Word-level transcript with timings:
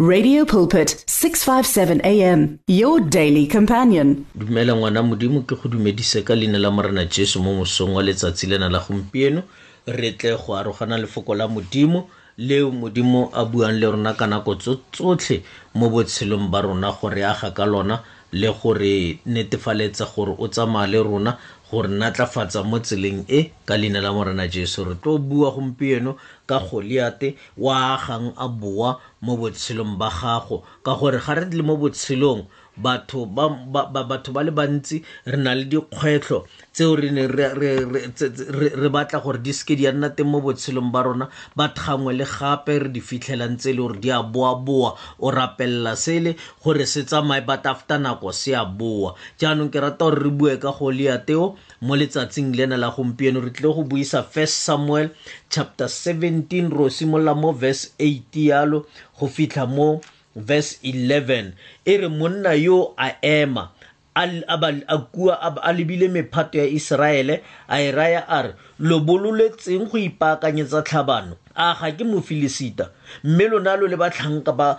Radio 0.00 0.44
Pulpit 0.44 1.04
657 1.06 2.00
AM 2.02 2.58
your 2.66 2.98
daily 3.00 3.46
companion. 3.46 4.26
Dumela 4.34 4.74
ngwana 4.74 5.02
modimo 5.02 5.42
ke 5.46 5.54
go 5.54 5.68
dumedise 5.68 6.24
ka 6.24 6.34
leina 6.34 6.58
la 6.58 6.70
morena 6.72 7.04
Jesu 7.06 7.38
mo 7.40 7.54
mosong 7.54 7.94
wa 7.94 8.02
letsatsi 8.02 8.46
lena 8.50 8.68
la 8.68 8.80
gompieno 8.80 9.42
re 9.86 10.10
tle 10.18 10.34
go 10.36 10.56
arogana 10.58 10.98
lefoko 10.98 11.36
la 11.36 11.46
modimo 11.46 12.08
le 12.36 12.58
modimo 12.72 13.30
a 13.32 13.44
buang 13.44 13.78
le 13.78 13.86
rona 13.86 14.14
ka 14.14 14.26
nako 14.26 14.56
tsotlhe 14.58 15.44
mo 15.76 15.86
botshelong 15.90 16.50
ba 16.50 16.60
rona 16.62 16.90
gore 16.90 17.22
aga 17.24 17.54
ka 17.54 17.64
lona 17.64 18.02
le 18.32 18.48
gore 18.50 19.20
netefaletsa 19.26 20.10
gore 20.10 20.34
o 20.38 20.48
tsamaya 20.50 20.90
le 20.90 20.98
rona 21.06 21.38
go 21.74 21.82
re 21.82 21.88
natlafatsa 21.90 22.62
mo 22.64 22.78
tseleng 22.78 23.26
e 23.28 23.50
ka 23.66 23.74
leina 23.76 24.00
la 24.00 24.12
morena 24.14 24.46
jesu 24.48 24.84
re 24.84 24.94
tlo 24.94 25.18
bua 25.18 25.50
gompieno 25.50 26.14
ka 26.46 26.58
goliate 26.62 27.34
wa 27.58 27.94
agang 27.98 28.30
a 28.38 28.46
boa 28.48 29.00
mo 29.20 29.32
botshelong 29.42 29.98
ba 29.98 30.08
gago 30.10 30.62
ka 30.86 30.94
gore 30.94 31.18
ga 31.18 31.34
re 31.34 31.44
le 31.50 31.62
mo 31.66 31.74
botshelong 31.82 32.46
batho 32.76 33.26
ba 33.26 34.42
le 34.42 34.50
bantsi 34.50 35.02
re 35.24 35.36
na 35.36 35.54
le 35.54 35.64
dikgwetlho 35.64 36.44
tseo 36.72 36.96
re 36.96 37.10
ne 37.10 37.26
re 37.28 38.88
batla 38.90 39.20
gore 39.20 39.38
di 39.38 39.52
seke 39.52 39.74
di 39.76 39.86
a 39.86 39.92
nna 39.92 40.10
teng 40.10 40.26
mo 40.26 40.40
botshelong 40.42 40.90
ba 40.90 41.00
rona 41.06 41.26
ba 41.54 41.70
gangwe 41.70 42.12
le 42.18 42.26
gape 42.26 42.72
re 42.82 42.88
di 42.90 43.00
fitlhelang 43.00 43.56
tse 43.62 43.70
e 43.70 43.74
le 43.78 43.78
gore 43.80 43.98
di 44.02 44.10
a 44.10 44.22
boa-boa 44.22 44.90
o 45.22 45.30
rapelela 45.30 45.94
sele 45.94 46.34
gore 46.62 46.86
se 46.86 47.04
tsamaye 47.06 47.46
but 47.46 47.64
after 47.66 47.98
nako 47.98 48.32
se 48.34 48.54
a 48.58 48.64
boa 48.64 49.14
jaanong 49.38 49.70
ke 49.70 49.78
rata 49.78 50.10
gore 50.10 50.18
re 50.18 50.30
bue 50.30 50.58
ka 50.58 50.74
go 50.74 50.90
teo 51.26 51.54
mo 51.80 51.94
letsatsing 51.94 52.50
lena 52.58 52.76
la 52.76 52.90
gompieno 52.90 53.38
re 53.40 53.50
tlile 53.54 53.70
go 53.74 53.82
buisa 53.86 54.22
first 54.26 54.54
samuel 54.66 55.10
chapter 55.48 55.86
17 55.86 56.70
rosimolola 56.74 57.34
mo 57.38 57.52
verse 57.54 57.94
8 58.02 58.34
yalo 58.50 58.86
go 59.18 59.26
fitlha 59.30 59.62
mo 59.66 60.00
verse 60.36 60.78
11 60.82 61.52
e 61.86 61.94
re 61.96 62.08
monna 62.10 62.54
yo 62.58 62.92
a 62.98 63.14
ema 63.22 63.70
a 64.16 64.96
kua 65.12 65.34
a 65.62 65.72
lebile 65.72 66.06
mephato 66.08 66.58
ya 66.58 66.64
iseraele 66.64 67.42
a 67.68 67.80
e 67.80 67.90
raya 67.90 68.26
a 68.28 68.42
re 68.42 68.54
lo 68.78 69.00
bololetseng 69.00 69.90
go 69.90 69.98
ipaakanyetsa 69.98 70.82
tlhabano 70.82 71.36
a 71.54 71.74
ga 71.80 71.92
ke 71.96 72.04
mofilisita 72.04 72.90
mme 73.24 73.48
lona 73.48 73.76
lo 73.76 73.86
le 73.86 73.96
batlhanka 73.96 74.52
ba 74.52 74.78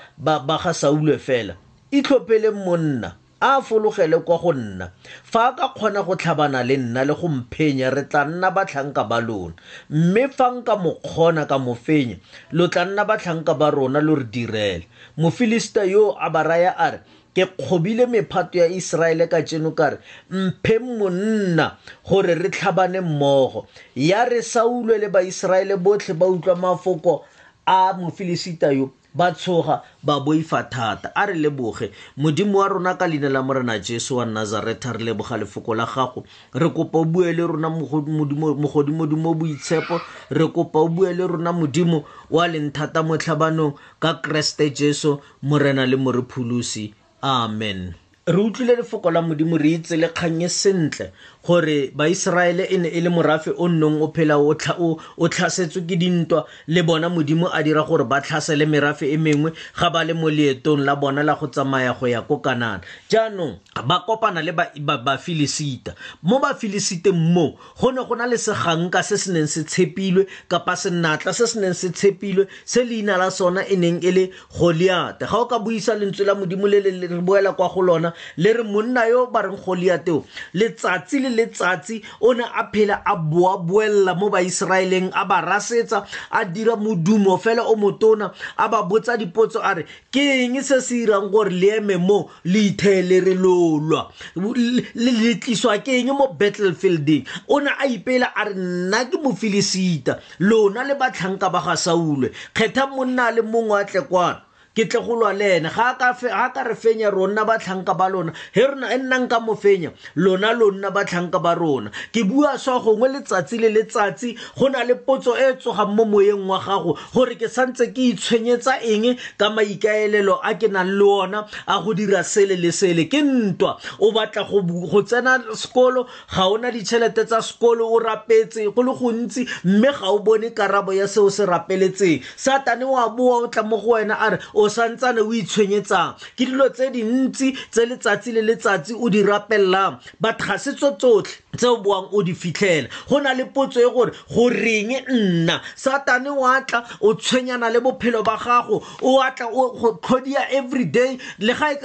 ga 0.64 0.74
saule 0.74 1.18
fela 1.18 1.56
itlhopheleng 1.92 2.56
monna 2.66 3.16
a 3.42 3.62
fologele 3.62 4.18
kwa 4.20 4.38
go 4.38 4.54
nna 4.54 4.92
fa 5.24 5.48
a 5.50 5.54
ka 5.56 5.68
kgona 5.76 6.04
go 6.06 6.16
tlhabana 6.16 6.64
le 6.66 6.78
nna 6.78 7.04
le 7.04 7.14
go 7.14 7.28
mphenya 7.28 7.90
re 7.90 8.04
tla 8.04 8.26
nna 8.26 8.52
batlhanka 8.52 9.04
ba 9.10 9.20
lona 9.20 9.54
mme 9.90 10.28
fa 10.30 10.52
nka 10.56 10.76
mo 10.76 10.92
kgona 11.04 11.46
ka 11.46 11.58
mo 11.58 11.76
fenya 11.76 12.16
lo 12.52 12.68
tla 12.68 12.86
nna 12.86 13.06
batlhanka 13.06 13.54
ba 13.54 13.70
rona 13.72 14.00
lo 14.02 14.16
re 14.16 14.24
direle 14.24 14.88
mofilisita 15.18 15.84
yo 15.84 16.12
a 16.20 16.30
ba 16.30 16.44
raya 16.44 16.72
a 16.78 16.92
re 16.92 16.98
ke 17.34 17.46
kgobile 17.46 18.08
mephato 18.08 18.58
ya 18.58 18.68
iseraele 18.68 19.28
ka 19.28 19.44
tseno 19.44 19.72
ka 19.76 19.90
re 19.90 19.98
mphe 20.32 20.80
monna 20.80 21.78
gore 22.08 22.36
re 22.36 22.50
tlhabane 22.50 23.02
mmogo 23.02 23.68
ya 23.96 24.26
re 24.26 24.42
saulwe 24.42 24.98
le 24.98 25.08
baiseraele 25.10 25.76
botlhe 25.78 26.14
ba 26.14 26.26
utlwa 26.28 26.56
mafoko 26.56 27.26
a 27.66 27.94
mofilisita 27.94 28.72
yo 28.72 28.94
ba 29.16 29.32
tshoga 29.32 29.82
ba 30.04 30.20
boifa 30.20 30.64
thata 30.64 31.12
a 31.16 31.26
re 31.26 31.34
leboge 31.34 31.92
modimo 32.18 32.60
wa 32.60 32.68
rona 32.68 32.98
ka 33.00 33.08
leina 33.08 33.30
la 33.30 33.42
morena 33.44 33.80
jesu 33.80 34.18
wa 34.18 34.26
nazareta 34.26 34.92
re 34.94 35.04
leboga 35.04 35.38
lefoko 35.38 35.76
la 35.76 35.88
gago 35.88 36.28
re 36.54 36.70
kopa 36.70 37.00
o 37.00 37.06
bue 37.06 37.32
le 37.32 37.48
rona 37.48 37.70
mogodimodimo 37.70 39.34
boitshepo 39.40 40.02
re 40.30 40.48
kopa 40.48 40.80
o 40.80 40.88
bue 40.90 41.14
le 41.16 41.28
rona 41.28 41.54
modimo 41.54 42.04
wa 42.30 42.44
lenthata 42.48 43.04
motlhabanong 43.08 43.74
ka 44.04 44.20
keresete 44.20 44.70
jesu 44.76 45.20
morena 45.42 45.86
le 45.88 45.96
morepholosi 45.96 46.94
amen 47.24 47.96
re 48.28 48.42
utlwile 48.42 48.76
lefoko 48.76 49.12
la 49.14 49.22
modimo 49.22 49.56
re 49.58 49.74
itse 49.74 49.98
le 49.98 50.08
kganye 50.08 50.50
sentle 50.50 51.12
gore 51.48 51.92
baiseraele 51.94 52.64
e 52.64 52.78
ne 52.78 52.88
e 52.90 53.00
le 53.02 53.10
morafe 53.10 53.52
o 53.56 53.68
nnong 53.68 54.02
o 54.02 54.08
phela 54.10 54.38
o 54.42 55.28
tlhasetswe 55.30 55.82
ke 55.86 55.94
dintwa 55.96 56.48
le 56.68 56.82
bona 56.82 57.08
modimo 57.10 57.54
a 57.54 57.62
dira 57.62 57.84
gore 57.86 58.04
ba 58.04 58.22
tlhasele 58.22 58.66
merafe 58.66 59.06
e 59.14 59.18
mengwe 59.18 59.52
ga 59.80 59.90
ba 59.92 60.04
le 60.04 60.14
mo 60.14 60.26
leetong 60.30 60.82
la 60.82 60.96
bona 60.96 61.22
la 61.22 61.36
go 61.36 61.46
tsamaya 61.46 61.94
go 61.94 62.08
ya 62.08 62.22
ko 62.24 62.38
kanana 62.40 62.82
jaanong 63.10 63.60
ba 63.86 64.00
kopana 64.08 64.42
le 64.42 64.52
bafilisita 64.82 65.94
mo 66.24 66.40
bafilisiteng 66.42 67.14
mo 67.14 67.60
go 67.80 67.92
ne 67.92 68.02
go 68.10 68.16
na 68.16 68.26
le 68.26 68.38
seganka 68.38 69.04
se 69.06 69.18
se 69.22 69.30
neng 69.34 69.46
se 69.46 69.62
tshepilwe 69.70 70.26
kapa 70.50 70.74
senatla 70.76 71.30
se 71.32 71.46
se 71.46 71.60
neng 71.62 71.78
se 71.78 71.90
tshepilwe 71.94 72.48
se 72.66 72.82
leina 72.84 73.18
la 73.22 73.30
sona 73.30 73.62
e 73.70 73.76
neng 73.78 74.02
e 74.02 74.12
le 74.12 74.32
goliata 74.58 75.28
ga 75.30 75.38
o 75.38 75.46
ka 75.46 75.60
buisa 75.62 75.94
lentswe 75.94 76.26
la 76.26 76.34
modimo 76.34 76.66
le 76.66 76.82
le 76.82 77.06
re 77.08 77.22
boela 77.22 77.54
kwa 77.54 77.70
go 77.70 77.82
lona 77.82 78.15
le 78.38 78.54
re 78.54 78.64
monna 78.64 79.08
yo 79.10 79.28
ba 79.32 79.42
reng 79.48 79.58
goliateo 79.58 80.24
letsatsi 80.54 81.20
le 81.24 81.30
letsatsi 81.30 82.02
o 82.22 82.34
ne 82.34 82.44
a 82.44 82.64
phela 82.72 83.02
a 83.06 83.16
boaboelela 83.16 84.16
mo 84.16 84.30
baiseraeleng 84.30 85.10
a 85.14 85.24
ba 85.26 85.42
rasetsa 85.42 86.06
a 86.32 86.46
dira 86.46 86.76
modumo 86.76 87.38
fela 87.38 87.66
o 87.72 87.76
motona 87.76 88.32
a 88.58 88.68
ba 88.70 88.84
botsa 88.88 89.18
dipotso 89.18 89.60
a 89.62 89.74
re 89.76 89.84
ke 90.12 90.24
eng 90.46 90.62
se 90.64 90.80
se 90.82 90.96
irang 91.04 91.30
gore 91.32 91.52
le 91.52 91.70
eme 91.80 91.98
mo 91.98 92.30
le 92.44 92.60
itheele 92.72 93.20
re 93.26 93.34
lolwa 93.34 94.12
le 94.36 95.36
tliswa 95.40 95.78
ke 95.84 95.98
eng 96.00 96.12
mo 96.16 96.32
battlefieldeng 96.40 97.26
o 97.48 97.60
ne 97.60 97.72
a 97.80 97.88
ipeela 97.88 98.32
a 98.36 98.48
re 98.50 98.54
nna 98.54 99.02
ke 99.12 99.18
mofilisita 99.20 100.20
lona 100.40 100.84
le 100.84 100.96
batlhanka 100.96 101.50
ba 101.52 101.62
ga 101.66 101.76
saulwe 101.76 102.32
kgetha 102.56 102.88
monna 102.88 103.32
le 103.32 103.42
mongwe 103.42 103.78
a 103.82 103.86
tle 103.86 104.02
kwano 104.02 104.42
ke 104.76 104.84
tle 104.92 105.00
go 105.06 105.16
lwa 105.16 105.32
le 105.34 105.48
ene 105.58 105.70
ga 105.72 105.86
a 105.96 106.48
ka 106.56 106.64
re 106.68 106.76
fenya 106.76 107.10
rona 107.14 107.46
batlhanka 107.48 107.94
ba 107.98 108.10
lona 108.12 108.34
he 108.56 108.62
rona 108.68 108.90
e 108.92 108.98
nnang 109.00 109.30
ka 109.32 109.40
mo 109.40 109.56
fenya 109.56 109.92
lona 110.24 110.52
lo 110.54 110.68
nna 110.76 110.92
batlhanka 110.92 111.40
ba 111.40 111.54
rona 111.56 111.90
ke 112.12 112.26
bua 112.28 112.58
swa 112.60 112.82
gongwe 112.84 113.08
letsatsi 113.14 113.60
le 113.64 113.70
letsatsi 113.72 114.34
go 114.60 114.68
na 114.70 114.84
le 114.84 114.96
potso 115.00 115.38
e 115.40 115.48
e 115.52 115.54
tsogang 115.56 115.96
mo 115.96 116.04
moyeng 116.12 116.44
wa 116.50 116.60
gago 116.60 116.98
gore 117.16 117.40
ke 117.40 117.48
santse 117.48 117.88
ke 117.96 118.12
itshwenyetsa 118.12 118.76
eng 118.84 119.16
ka 119.40 119.48
maikaelelo 119.48 120.36
a 120.44 120.52
ke 120.60 120.68
nang 120.68 120.92
le 121.00 121.08
ona 121.24 121.46
a 121.72 121.80
go 121.80 121.96
dira 121.96 122.20
sele 122.28 122.60
le 122.60 122.72
sele 122.76 123.08
ke 123.08 123.24
ntwa 123.24 123.80
o 124.04 124.12
batla 124.12 124.44
go 124.44 125.02
tsena 125.08 125.40
sekolo 125.56 126.04
ga 126.36 126.52
ona 126.52 126.68
ditšhelete 126.68 127.24
tsa 127.26 127.40
sekolo 127.40 127.88
o 127.96 128.02
rapetse 128.04 128.68
go 128.76 128.84
le 128.84 128.92
gontsi 128.92 129.48
mme 129.64 129.88
ga 130.02 130.12
o 130.12 130.20
bone 130.20 130.52
karabo 130.52 130.92
ya 130.92 131.08
seo 131.08 131.30
se 131.32 131.46
rapeletseng 131.48 132.20
satane 132.36 132.84
o 132.84 133.00
a 133.00 133.08
boa 133.16 133.48
o 133.48 133.48
tla 133.48 133.64
mo 133.64 133.80
go 133.80 133.96
wena 133.96 134.20
a 134.20 134.30
re 134.36 134.40
o 134.54 134.65
o 134.66 134.70
santsane 134.70 135.20
o 135.22 135.34
itshwenyetsang 135.34 136.18
ke 136.38 136.46
dilo 136.46 136.68
tse 136.70 136.90
dintsi 136.92 137.54
tse 137.72 137.86
letsatsi 137.86 138.34
le 138.34 138.42
letsatsi 138.42 138.94
o 138.98 139.10
di 139.10 139.22
rapellang 139.24 140.00
but 140.20 140.40
ga 140.40 140.58
setso 140.58 140.94
tsotlhe 140.98 141.42
tse 141.58 141.68
o 141.70 141.78
boang 141.86 142.10
o 142.12 142.24
di 142.24 142.34
fitlhela 142.34 142.90
go 143.10 143.20
na 143.20 143.32
le 143.34 143.46
potso 143.46 143.80
e 143.80 143.90
gore 143.94 144.12
goreng 144.34 144.92
nna 145.12 145.62
satane 145.78 146.30
o 146.34 146.46
atla 146.50 146.84
o 147.02 147.14
tshwenyana 147.14 147.70
le 147.70 147.80
bophelo 147.82 148.24
ba 148.24 148.38
gago 148.38 148.82
o 149.02 149.22
atla 149.22 149.48
go 149.52 149.92
tlhodia 150.02 150.50
every 150.50 150.86
day 150.86 151.18
le 151.40 151.54
ga 151.54 151.72
e 151.74 151.78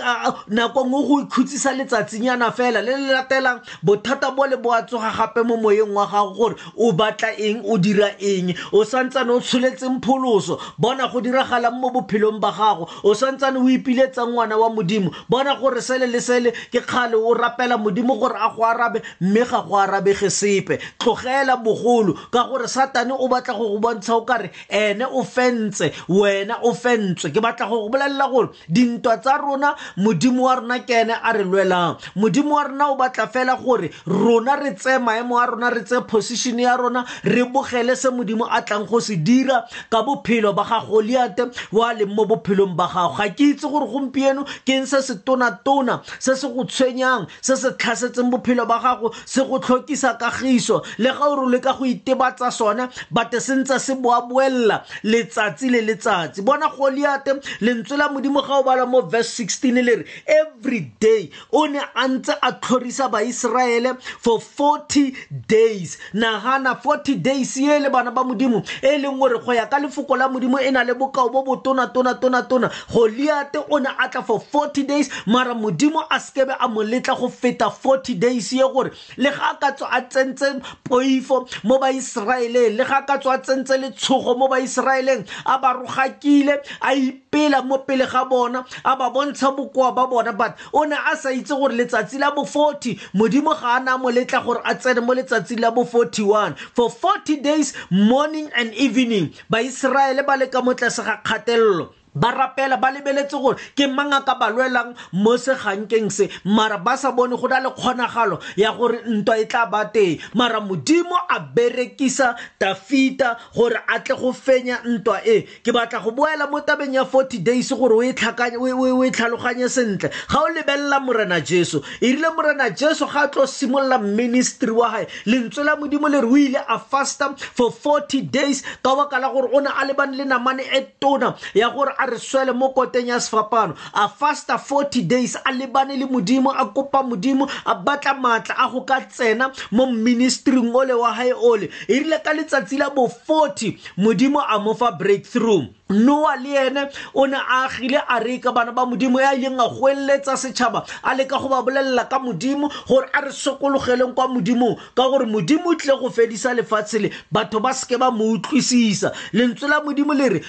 nako 0.49 0.81
e 0.85 0.89
ngwe 0.89 1.03
go 1.09 1.21
ikhutsisa 1.25 1.73
letsatsinyana 1.77 2.53
fela 2.53 2.83
le 2.83 2.97
le 2.97 3.13
latelang 3.13 3.61
bothata 3.83 4.31
bo 4.37 4.47
le 4.47 4.57
bo 4.57 4.73
a 4.75 4.83
tsoga 4.83 5.13
gape 5.13 5.43
mo 5.45 5.57
moyeng 5.57 5.93
wa 5.95 6.07
gago 6.07 6.35
gore 6.35 6.57
o 6.77 6.93
batla 6.93 7.33
eng 7.37 7.63
o 7.65 7.79
dira 7.79 8.09
eng 8.19 8.55
o 8.73 8.85
santsane 8.85 9.31
o 9.35 9.41
tsholetse 9.41 9.87
pholoso 10.03 10.59
bona 10.79 11.09
go 11.09 11.21
diragalang 11.21 11.79
mo 11.81 11.91
bophelong 11.93 12.41
ba 12.41 12.51
gago 12.51 12.70
gago 12.71 12.89
o 13.03 13.15
santsane 13.15 13.57
o 13.59 13.69
ipiletsa 13.69 14.27
ngwana 14.27 14.57
wa 14.57 14.71
modimo 14.71 15.11
bona 15.29 15.55
gore 15.57 15.81
sele 15.83 16.07
le 16.07 16.21
sele 16.21 16.53
ke 16.73 16.81
kgale 16.81 17.15
o 17.15 17.35
rapela 17.35 17.77
modimo 17.79 18.19
gore 18.19 18.35
a 18.37 18.53
go 18.55 18.63
arabe 18.65 19.03
mme 19.21 19.45
ga 19.51 19.63
go 19.63 19.75
arabege 19.77 20.31
sepe 20.31 20.79
tlogela 20.99 21.57
bogolo 21.57 22.15
ka 22.31 22.45
gore 22.49 22.69
satane 22.69 23.13
o 23.19 23.29
batla 23.29 23.55
go 23.55 23.69
go 23.69 23.79
bontsha 23.79 24.15
o 24.15 24.23
kare 24.23 24.51
ene 24.69 25.05
o 25.11 25.23
fentse 25.23 25.93
wena 26.09 26.59
o 26.63 26.73
fentswe 26.75 27.31
ke 27.31 27.41
batla 27.41 27.67
go 27.67 27.81
go 27.89 27.89
bolelela 27.89 28.29
gore 28.31 28.49
dintwa 28.69 29.17
tsa 29.19 29.37
rona 29.39 29.75
modimo 29.97 30.43
wa 30.45 30.55
rona 30.57 30.79
ke 30.81 30.95
ene 31.03 31.15
a 31.23 31.33
re 31.33 31.45
lwelang 31.45 31.99
modimo 32.17 32.55
wa 32.55 32.65
rona 32.65 32.89
o 32.91 32.97
batla 32.97 33.27
fela 33.27 33.57
gore 33.57 33.91
rona 34.07 34.57
re 34.57 34.75
tseye 34.75 34.99
maemo 34.99 35.39
a 35.43 35.47
rona 35.47 35.71
re 35.71 35.83
tseye 35.85 36.03
position 36.03 36.59
ya 36.61 36.77
rona 36.77 37.05
re 37.25 37.45
bogele 37.45 37.97
se 37.97 38.09
modimo 38.11 38.47
a 38.51 38.63
tlang 38.63 38.87
go 38.87 39.01
se 39.01 39.17
dira 39.17 39.65
ka 39.91 40.03
bophelo 40.03 40.53
ba 40.55 40.65
gagoliate 40.65 41.43
wa 41.73 41.93
leng 41.95 42.15
mo 42.15 42.25
bophelo 42.25 42.60
bophelong 42.67 42.75
ba 42.75 42.89
gago 42.89 43.17
ga 43.17 43.35
ke 43.35 43.43
itse 43.55 43.63
gore 43.69 43.87
gompieno 43.89 44.45
ke 44.67 44.75
eng 44.77 44.87
se 44.87 45.01
se 45.03 45.15
tona-tona 45.25 46.01
se 46.19 46.35
se 46.37 46.47
go 46.49 46.65
tshwenyang 46.65 47.27
se 47.41 47.57
se 47.57 47.71
tlhasetseng 47.79 48.31
bophelo 48.31 48.67
ba 48.67 48.79
gago 48.83 49.13
se 49.27 49.41
go 49.43 49.59
tlhokisa 49.59 50.15
kagiso 50.19 50.83
le 50.99 51.13
ga 51.13 51.25
ore 51.29 51.49
leka 51.51 51.73
go 51.75 51.85
itebatsa 51.85 52.51
sona 52.51 52.89
bate 53.11 53.41
se 53.41 53.55
ntse 53.57 53.79
se 53.79 53.95
boaboelela 53.95 54.85
letsatsi 55.05 55.71
le 55.71 55.81
letsatsi 55.83 56.43
bona 56.43 56.69
goliate 56.77 57.33
lentswe 57.61 57.97
la 57.97 58.09
modimo 58.09 58.43
ga 58.43 58.59
o 58.61 58.63
bala 58.63 58.87
mo 58.87 59.03
verse 59.03 59.43
16 59.43 59.73
le 59.73 59.83
re 59.97 60.05
every 60.27 60.93
day 61.01 61.31
o 61.53 61.67
ne 61.67 61.81
a 61.81 62.09
ntse 62.09 62.35
a 62.43 62.53
tlhorisa 62.53 63.09
baiseraele 63.09 63.95
for 64.21 64.41
40 64.41 65.15
days 65.49 65.99
nagana 66.15 66.75
40 66.83 67.15
days 67.21 67.57
e 67.57 67.79
le 67.79 67.91
bana 67.91 68.11
ba 68.11 68.25
modimo 68.25 68.63
e 68.83 68.99
leng 68.99 69.19
gore 69.19 69.39
go 69.45 69.53
ya 69.55 69.67
ka 69.67 69.79
lefoko 69.79 70.17
la 70.17 70.29
modimo 70.29 70.59
e 70.59 70.71
na 70.71 70.83
le 70.85 70.95
bokao 70.95 71.31
bo 71.31 71.43
bo 71.43 71.57
tona 71.57 71.87
tona 71.89 72.15
tona 72.15 72.43
tona 72.51 72.69
goliate 72.93 73.63
o 73.71 73.79
ne 73.79 73.89
a 73.89 74.09
tla 74.11 74.23
for 74.23 74.41
40 74.41 74.83
days 74.83 75.09
mara 75.27 75.55
modimo 75.55 76.05
a 76.11 76.19
sekebe 76.19 76.57
a 76.59 76.69
mo 76.69 76.83
letla 76.83 77.15
go 77.19 77.29
feta 77.29 77.67
40 77.71 78.15
days 78.15 78.53
ye 78.53 78.61
gore 78.63 78.91
le 79.17 79.31
ga 79.31 79.53
a 79.53 79.57
ka 79.63 79.71
tswa 79.77 79.89
a 79.93 80.01
tsentse 80.03 80.51
poifo 80.85 81.45
mo 81.65 81.79
baiseraeleng 81.79 82.77
le 82.81 82.85
ga 82.85 82.99
a 83.03 83.07
ka 83.07 83.17
tswa 83.23 83.35
a 83.39 83.43
tsentse 83.45 83.79
letshogo 83.85 84.37
mo 84.43 84.49
baiseraeleng 84.49 85.25
a 85.47 85.59
ba 85.63 85.75
rogakile 85.79 86.57
a 86.81 86.93
ipela 86.95 87.63
mo 87.67 87.79
pele 87.87 88.07
ga 88.11 88.25
bona 88.25 88.65
a 88.85 88.97
ba 88.97 89.11
bontsha 89.15 89.55
bokoa 89.57 89.95
ba 89.95 90.07
bona 90.11 90.33
but 90.33 90.59
o 90.75 90.83
ne 90.85 90.97
a 91.13 91.17
sa 91.17 91.31
itse 91.31 91.55
gore 91.55 91.75
letsatsi 91.79 92.19
la 92.19 92.35
bo 92.35 92.43
40 92.45 93.15
modimo 93.15 93.55
ga 93.63 93.77
a 93.79 93.85
na 93.85 93.97
mo 93.99 94.11
letla 94.11 94.43
gore 94.45 94.61
a 94.65 94.75
tsene 94.75 95.01
mo 95.07 95.15
letsatsing 95.15 95.61
la 95.61 95.71
bo 95.71 95.85
41 95.85 96.57
for 96.75 96.91
40 96.91 97.37
days 97.37 97.75
morning 97.91 98.51
and 98.57 98.75
evening 98.75 99.31
baiseraele 99.51 100.27
ba 100.27 100.37
le 100.37 100.51
ka 100.51 100.61
mo 100.61 100.75
tlase 100.75 101.05
ga 101.07 101.21
kgatelelo 101.23 101.91
ba 102.15 102.35
rapela 102.35 102.75
ba 102.75 102.91
lebeletse 102.91 103.39
gore 103.39 103.57
ke 103.79 103.87
mang 103.87 104.11
a 104.11 104.23
ka 104.27 104.35
ba 104.35 104.51
lwelang 104.51 104.95
mo 105.15 105.39
segankeng 105.39 106.11
se 106.11 106.27
mara 106.43 106.75
ba 106.79 106.99
sa 106.99 107.15
bone 107.15 107.39
go 107.39 107.47
na 107.47 107.63
le 107.63 107.71
kgonagalo 107.71 108.43
ya 108.59 108.75
gore 108.75 108.99
ntwa 109.07 109.39
e 109.39 109.47
tla 109.47 109.67
ba 109.71 109.87
teng 109.87 110.19
mara 110.35 110.59
modimo 110.59 111.15
a 111.15 111.39
berekisa 111.39 112.35
tafita 112.59 113.39
gore 113.55 113.79
a 113.87 114.01
tle 114.03 114.19
go 114.19 114.33
fenya 114.35 114.83
ntwa 114.83 115.23
e 115.23 115.47
ke 115.63 115.71
batla 115.71 116.03
go 116.03 116.11
boela 116.11 116.51
mo 116.51 116.59
tabeng 116.67 116.95
ya 116.99 117.07
forty 117.07 117.39
days 117.39 117.71
gore 117.71 117.95
o 117.95 118.03
e, 118.03 118.11
e, 118.11 118.11
e, 118.11 118.93
e 119.07 119.11
tlhaloganye 119.15 119.71
sentle 119.71 120.11
ga 120.11 120.39
o 120.43 120.49
lebelela 120.51 120.99
morena 120.99 121.39
jesu 121.41 121.79
e 122.03 122.11
rile 122.11 122.35
morena 122.35 122.71
jesu 122.75 123.07
ga 123.07 123.23
a 123.31 123.31
tlo 123.31 123.47
simolola 123.47 124.03
ministry 124.03 124.75
wa 124.75 124.91
gae 124.91 125.07
lentswe 125.31 125.63
la 125.65 125.77
modimo 125.79 126.11
le 126.11 126.21
re 126.27 126.27
o 126.27 126.35
ile 126.37 126.59
a 126.59 126.79
fasta 126.83 127.31
for 127.39 127.71
forty 127.71 128.21
days 128.27 128.67
ka 128.83 128.99
baka 128.99 129.23
la 129.23 129.31
gore 129.31 129.47
o 129.55 129.61
ne 129.63 129.71
a 129.71 129.87
lebane 129.87 130.17
le 130.19 130.25
namane 130.27 130.67
e 130.75 130.83
tona 130.99 131.39
ya 131.55 131.71
gore 131.71 131.95
a 132.01 132.07
re 132.09 132.17
swele 132.19 132.53
mo 132.57 132.71
koteng 132.77 133.13
ya 133.13 133.21
sefapano 133.21 133.77
a 133.93 134.09
fasta 134.09 134.57
40 134.57 135.03
days 135.07 135.37
a 135.37 135.53
lebane 135.53 135.97
le 135.97 136.07
modimo 136.09 136.49
a 136.57 136.65
kopa 136.73 137.03
modimo 137.03 137.47
a 137.67 137.75
batla 137.75 138.15
maatla 138.15 138.55
a 138.59 138.71
go 138.73 138.81
ka 138.83 139.01
tsena 139.01 139.51
mo 139.71 139.87
ministering 139.93 140.73
ole 140.75 140.95
wa 140.97 141.13
gae 141.13 141.33
ole 141.37 141.69
e 141.89 141.99
rile 142.01 142.19
ka 142.25 142.33
letsatsi 142.33 142.79
la 142.79 142.89
bo 142.91 143.07
40 143.29 143.77
modimo 143.99 144.41
a 144.41 144.59
mo 144.59 144.75
fa 144.75 144.93
breakthrough 144.97 145.69
noa 145.91 146.37
le 146.37 146.55
ene 146.67 146.89
o 147.15 147.27
ne 147.27 147.37
a 147.37 147.65
agile 147.67 147.99
a 148.09 148.19
reka 148.21 148.53
bana 148.53 148.73
ba 148.73 148.87
modimo 148.87 149.21
ya 149.21 149.35
ileng 149.35 149.59
a 149.61 149.69
goeletsa 149.69 150.37
setšhaba 150.39 150.85
a 151.05 151.15
leka 151.17 151.39
go 151.39 151.49
ba 151.49 151.63
bolelela 151.63 152.05
ka 152.09 152.19
modimo 152.19 152.71
gore 152.89 153.07
a 153.13 153.21
re 153.23 153.31
sokologeleng 153.33 154.15
kwa 154.15 154.29
modimong 154.29 154.77
ka 154.95 155.03
gore 155.09 155.27
modimo 155.27 155.75
tle 155.77 155.99
go 155.99 156.09
fedisa 156.11 156.55
lefatshe 156.55 156.99
le 157.03 157.11
batho 157.33 157.61
ba 157.61 157.75
seke 157.75 157.99
ba 157.99 158.11
mo 158.11 158.31
utlwisisa 158.33 159.13
lentswe 159.33 159.69
la 159.69 159.81
modimo 159.81 160.15
le 160.15 160.29
re 160.29 160.41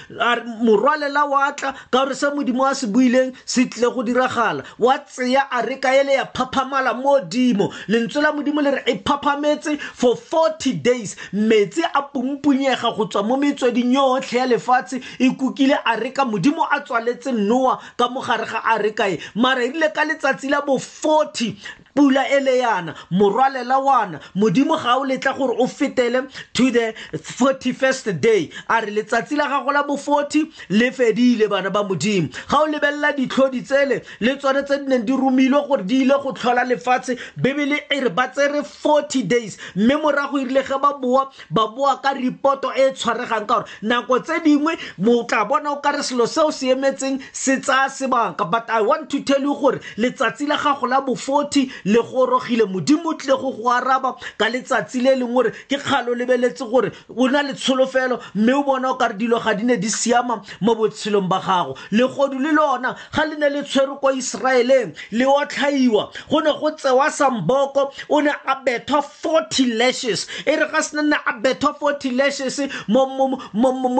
morwalela 0.62 1.26
wa 1.26 1.52
tla 1.54 1.74
ka 1.90 2.02
gore 2.06 2.16
se 2.16 2.30
modimo 2.30 2.66
a 2.66 2.76
se 2.76 2.88
buileng 2.88 3.34
se 3.46 3.66
tlile 3.66 3.90
go 3.94 4.04
diragala 4.04 4.64
wa 4.80 4.98
tseya 5.00 5.42
a 5.50 5.62
reka 5.66 5.96
ele 5.96 6.14
ya 6.14 6.26
phaphamala 6.26 6.94
modimo 6.94 7.74
lentswe 7.88 8.22
la 8.22 8.32
modimo 8.32 8.62
le 8.62 8.72
re 8.72 8.84
e 8.86 8.96
phaphametse 9.08 9.80
for 9.96 10.16
forty 10.16 10.74
days 10.74 11.16
metsi 11.34 11.82
a 11.82 12.02
pumpunyega 12.04 12.96
go 12.96 13.06
tswa 13.08 13.24
mo 13.26 13.38
metsweding 13.38 13.94
yotlhe 13.98 14.38
ya 14.38 14.46
lefatshe 14.46 15.02
e 15.20 15.31
ikukile 15.32 15.76
a 15.86 15.96
reka 15.98 16.26
modimo 16.26 16.68
a 16.70 16.80
tswaletse 16.82 17.32
noa 17.34 17.80
ka 17.98 18.08
mogare 18.10 18.46
ga 18.46 18.62
a 18.64 18.78
rekae 18.80 19.20
mara 19.36 19.64
erile 19.66 19.90
ka 19.96 20.04
letsatsi 20.06 20.50
la 20.52 20.62
bo 20.62 20.78
40 20.78 21.56
pula 21.96 22.26
e 22.30 22.40
le 22.40 22.52
yana 22.60 22.96
morwalela 23.12 23.78
wana 23.80 24.20
modimo 24.36 24.78
ga 24.82 24.98
o 24.98 25.04
letla 25.06 25.34
gore 25.38 25.56
o 25.60 25.68
fetele 25.68 26.30
to 26.54 26.72
the 26.72 26.94
41st 27.14 28.20
day 28.22 28.50
a 28.70 28.82
re 28.82 28.94
letsatsi 28.96 29.38
la 29.38 29.48
gago 29.48 29.72
la 29.74 29.84
bo 29.84 29.96
40 29.98 30.52
le 30.70 30.92
fedile 30.92 31.50
bana 31.50 31.70
ba 31.70 31.84
modimo 31.84 32.30
ga 32.50 32.58
o 32.62 32.68
lebelela 32.68 33.14
ditlhodi 33.16 33.64
tsele 33.64 34.04
le 34.22 34.38
tsone 34.38 34.64
tse 34.64 34.80
di 34.82 34.86
neng 34.88 35.06
di 35.06 35.14
romilwe 35.14 35.68
gore 35.68 35.84
di 35.86 36.02
ile 36.04 36.16
go 36.24 36.32
tlhola 36.34 36.64
lefatshe 36.68 37.18
bebele 37.38 37.82
e 37.90 38.00
re 38.02 38.10
ba 38.10 38.28
tsere 38.28 38.62
40 38.62 39.24
days 39.24 39.58
mme 39.76 39.96
morago 40.02 40.38
irile 40.40 40.64
ge 40.64 40.78
ba 40.82 40.98
boa 41.00 41.30
ba 41.50 41.68
boa 41.68 42.00
ka 42.02 42.14
reporto 42.14 42.72
e 42.76 42.82
e 42.82 42.92
tshwaregang 42.94 43.46
ka 43.48 43.56
gore 43.62 43.66
nako 43.82 44.20
tse 44.20 44.40
dingwe 44.44 44.78
mo 44.98 45.24
tla 45.24 45.46
bona 45.46 45.72
o 45.72 45.82
kare 45.82 46.04
selo 46.04 46.26
seo 46.28 46.52
se 46.52 46.72
emetseng 46.74 47.20
se 47.34 47.60
tsaya 47.60 47.90
sebaka 47.90 48.46
but 48.50 48.70
i 48.70 48.82
want 48.82 49.10
to 49.10 49.22
tell 49.24 49.42
you 49.42 49.54
gore 49.54 49.80
letsatsi 49.98 50.48
la 50.48 50.58
gago 50.58 50.88
la 50.88 51.02
bo 51.02 51.14
40 51.16 51.70
le 51.86 52.00
gorogile 52.02 52.66
modimo 52.66 53.14
tle 53.18 53.36
go 53.38 53.52
go 53.52 53.70
araba 53.70 54.14
ka 54.38 54.46
letsatsi 54.50 55.02
le 55.02 55.16
leng 55.16 55.34
gore 55.34 55.52
ke 55.70 55.78
kgalo 55.78 56.14
lebeletse 56.16 56.64
gore 56.70 56.92
o 57.10 57.28
na 57.28 57.42
le 57.42 57.54
tsholofelo 57.54 58.20
mme 58.36 58.54
o 58.54 58.64
bona 58.64 58.92
o 58.92 58.96
kare 58.96 59.14
dilo 59.18 59.40
ga 59.40 59.54
di 59.54 59.64
ne 59.64 59.78
di 59.78 59.90
siama 59.90 60.42
mo 60.62 60.76
botshelong 60.76 61.28
ba 61.28 61.40
gago 61.42 61.76
legodu 61.92 62.40
le 62.40 62.52
lona 62.52 62.96
ga 63.14 63.26
le 63.26 63.36
ne 63.38 63.50
le 63.50 63.64
tshwere 63.64 63.98
kwa 64.00 64.14
iseraeleng 64.14 64.94
le 65.12 65.26
otlhaiwa 65.26 66.10
go 66.30 66.40
ne 66.42 66.52
go 66.60 66.72
tsewa 66.72 67.10
samboko 67.12 67.92
o 68.10 68.20
ne 68.22 68.30
a 68.46 68.56
betha 68.64 69.02
forty 69.02 69.66
lashes 69.74 70.28
e 70.46 70.56
re 70.56 70.68
ga 70.72 70.82
sena 70.82 71.02
ne 71.02 71.18
a 71.26 71.34
betha 71.42 71.74
forty 71.80 72.12
lashes 72.12 72.60
mo 72.88 73.40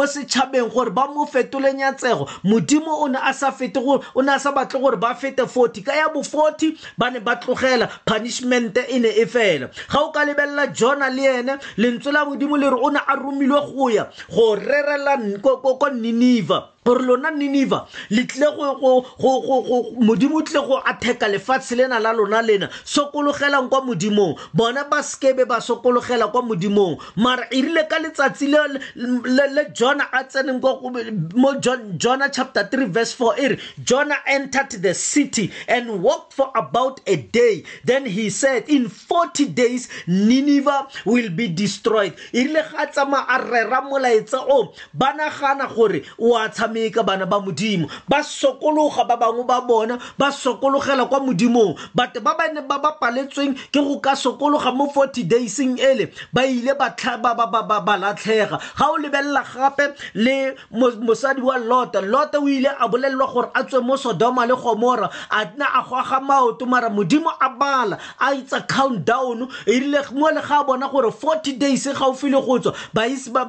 setšhabeng 0.08 0.72
gore 0.74 0.90
ba 0.92 1.08
mo 1.08 1.26
fetole 1.26 1.74
nyatsego 1.74 2.30
modimo 2.44 3.02
o 3.06 3.08
ne 3.08 3.18
a 3.22 3.34
sa 3.34 3.52
fete 3.52 3.78
o 3.82 4.22
ne 4.22 4.32
a 4.32 4.40
sa 4.40 4.52
batle 4.52 4.80
gore 4.80 4.98
ba 5.00 5.16
fete 5.16 5.48
forty 5.48 5.82
ka 5.82 5.92
ya 5.94 6.10
bo 6.10 6.24
forty 6.24 6.78
ba 6.98 7.10
ne 7.10 7.20
ba 7.20 7.36
tlogela 7.36 7.71
fela 7.72 7.90
punishment 8.06 8.78
e 8.90 9.00
ne 9.00 9.12
e 9.24 9.26
fela 9.26 9.70
ga 9.92 10.00
o 10.02 10.12
ka 10.12 10.24
lebelela 10.26 10.68
jona 10.76 11.10
le 11.10 11.32
ene 11.40 11.54
lentswe 11.78 12.12
la 12.12 12.26
modimo 12.26 12.56
le 12.58 12.70
re 12.70 12.76
o 12.88 12.90
ne 12.90 13.00
a 13.00 13.16
romilwe 13.16 13.62
go 13.74 13.90
ya 13.90 14.06
go 14.34 14.56
rerela 14.56 15.18
ko 15.42 15.90
niniva 15.96 16.71
gore 16.84 17.02
lona 17.04 17.32
niniva 17.32 17.88
le 18.10 18.26
tle 18.26 18.46
modimo 20.00 20.42
tle 20.42 20.62
go 20.68 20.80
atheka 20.80 21.28
lefatshe 21.30 21.76
lena 21.76 22.00
la 22.00 22.12
lona 22.12 22.42
lena 22.42 22.70
sokologelang 22.84 23.70
kwa 23.70 23.82
modimong 23.82 24.36
bona 24.54 24.84
ba 24.90 25.04
sekebe 25.04 25.46
ba 25.46 25.62
sokologela 25.62 26.28
kwa 26.32 26.42
modimong 26.42 26.98
mara 27.16 27.46
e 27.52 27.62
rile 27.62 27.88
ka 27.88 28.00
letsatsi 28.00 28.48
le 28.48 29.64
jona 29.74 30.08
a 30.12 30.24
tseneng 30.24 30.60
mo 31.36 31.54
jona 31.62 32.30
chapter 32.30 32.64
3 32.64 32.86
verse 32.90 33.16
4 33.16 33.38
e 33.38 33.48
re 33.48 33.60
jona 33.86 34.16
entered 34.26 34.72
the 34.82 34.94
city 34.94 35.52
and 35.68 36.02
walked 36.02 36.34
for 36.34 36.50
about 36.56 37.00
a 37.06 37.16
day 37.16 37.64
then 37.86 38.06
he 38.08 38.30
said 38.30 38.64
in 38.68 38.90
40 38.90 39.46
days 39.54 39.88
niniva 40.08 40.88
will 41.06 41.30
be 41.30 41.48
destroyed 41.48 42.14
e 42.34 42.42
rile 42.48 42.64
ga 42.74 42.88
tsamaya 42.90 43.26
a 43.30 43.38
rera 43.44 43.82
molaetsa 43.86 44.40
o 44.50 44.74
ba 44.94 45.14
nagana 45.14 45.68
gore 45.76 46.02
o 46.18 46.34
a 46.38 46.50
tshameka 46.72 47.04
bana 47.06 47.26
ba 47.26 47.40
modimo 47.40 47.90
ba 48.08 48.24
sokologa 48.24 49.06
ba 49.08 49.18
bangwe 49.18 49.44
ba 49.46 49.62
bona 49.62 49.98
ba 50.18 50.32
sokologela 50.32 51.06
kwa 51.06 51.20
modimong 51.20 51.76
batho 51.96 52.22
ba 52.22 52.36
ba 52.38 52.48
ne 52.54 52.62
ba 52.62 52.80
ba 52.80 52.92
paletsweng 53.02 53.56
ke 53.72 53.80
go 53.80 54.00
ka 54.00 54.16
sokologa 54.16 54.72
mo 54.74 54.90
forty 54.90 55.24
dayseng 55.24 55.78
ele 55.80 56.12
ba 56.34 56.46
ile 56.46 56.74
ba 56.74 56.94
latlhega 57.98 58.60
ga 58.78 58.86
o 58.90 58.98
lebelela 58.98 59.44
gape 59.44 59.94
le 60.16 60.56
mosadi 60.72 61.42
wa 61.42 61.58
lota 61.58 62.02
lota 62.02 62.40
o 62.40 62.48
ile 62.48 62.68
a 62.80 62.88
bolelelwa 62.88 63.28
gore 63.32 63.50
a 63.54 63.64
tswe 63.64 63.82
mo 63.82 63.98
sodoma 63.98 64.46
le 64.46 64.56
gomora 64.56 65.10
a 65.30 65.46
na 65.58 65.66
a 65.80 65.84
goaga 65.84 66.20
maoto 66.20 66.66
mara 66.66 66.90
modimo 66.90 67.32
a 67.40 67.50
bala 67.50 67.98
a 68.20 68.34
itsa 68.36 68.62
countdown 68.68 69.48
erile 69.68 70.02
mo 70.14 70.30
le 70.32 70.42
ga 70.42 70.62
a 70.62 70.64
bona 70.64 70.88
gore 70.88 71.12
forty 71.12 71.54
days 71.54 71.88
gaufile 71.88 72.40
go 72.46 72.60
tswa 72.60 73.46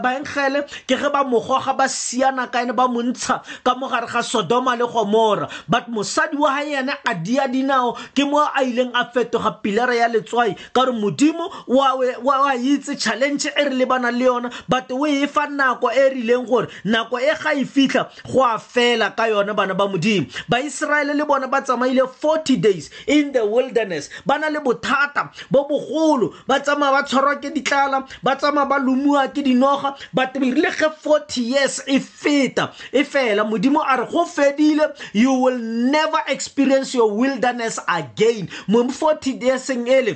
baengele 0.00 0.64
ke 0.86 0.96
ge 0.96 1.08
ba 1.12 1.24
mogoga 1.24 1.72
ba 1.76 1.88
siana 1.88 2.31
kana 2.36 2.48
ka 2.48 2.72
ba 2.72 2.86
montsha 2.88 3.42
ka 3.64 3.74
mo 3.76 3.88
gare 3.88 4.06
ga 4.06 4.22
sodoma 4.24 4.76
le 4.76 4.86
gomora 4.86 5.48
but 5.68 5.88
mosadi 5.90 6.36
wa 6.36 6.50
gae 6.56 6.76
ene 6.80 6.92
a 7.04 7.14
dia 7.14 7.46
dinao 7.48 7.96
ke 8.16 8.24
mo 8.24 8.38
a 8.40 8.62
ileng 8.64 8.92
a 8.94 9.04
fetoga 9.06 9.60
pilara 9.62 9.94
ya 9.94 10.08
letswai 10.08 10.56
ka 10.72 10.80
gore 10.86 10.92
modimo 10.92 11.50
wa 11.68 12.54
itse 12.56 12.96
challenge 12.98 13.46
e 13.56 13.62
re 13.64 13.70
lebanang 13.74 14.16
le 14.16 14.24
yona 14.26 14.48
but 14.68 14.90
o 14.92 15.06
e 15.06 15.26
fa 15.26 15.46
nako 15.46 15.90
e 15.92 16.04
rileng 16.14 16.46
gore 16.48 16.68
nako 16.84 17.20
e 17.20 17.32
ga 17.42 17.52
e 17.54 17.64
fitlha 17.64 18.08
go 18.32 18.42
a 18.44 18.56
fela 18.58 19.14
ka 19.16 19.26
yone 19.26 19.52
bana 19.54 19.74
ba 19.74 19.86
modimo 19.88 20.26
baiseraele 20.48 21.14
le 21.14 21.24
bona 21.24 21.48
ba 21.48 21.60
tsamaile 21.60 22.02
40 22.06 22.56
days 22.56 22.90
in 23.06 23.32
the 23.32 23.44
wilderness 23.44 24.08
ba 24.26 24.38
na 24.38 24.48
le 24.48 24.60
bothata 24.60 25.30
bo 25.50 25.68
bogolo 25.68 26.32
ba 26.46 26.60
tsamaya 26.60 26.92
ba 27.00 27.02
tshwarwa 27.04 27.36
ke 27.40 27.50
ditlala 27.52 28.06
ba 28.22 28.36
tsamaya 28.36 28.66
ba 28.68 28.78
lomiwa 28.80 29.28
ke 29.28 29.44
dinoga 29.44 29.94
but 30.14 30.34
le 30.40 30.70
ge 30.72 30.88
40 30.88 31.42
years 31.42 31.80
if. 31.86 32.21
feta 32.22 32.72
e 32.92 33.04
fela 33.04 33.42
modimo 33.44 33.80
a 33.82 33.96
re 34.00 34.06
go 34.12 34.22
fedile 34.38 34.84
you 35.22 35.32
will 35.42 35.58
never 35.98 36.20
experience 36.34 36.94
your 36.98 37.10
wilderness 37.22 37.76
again 38.00 38.46
mo 38.70 38.84
40 38.86 39.38
dayseng 39.42 39.86
ele 39.90 40.12